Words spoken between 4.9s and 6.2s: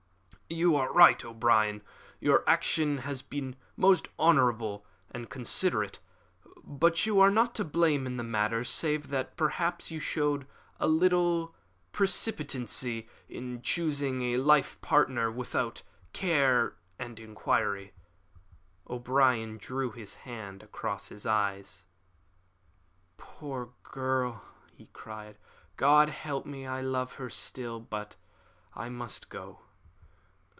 and considerate.